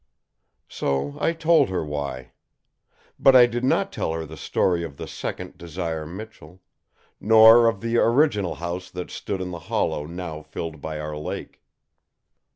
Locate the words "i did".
3.35-3.63